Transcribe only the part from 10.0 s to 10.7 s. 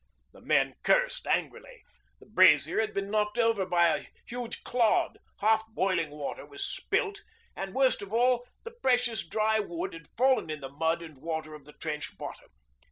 fallen in the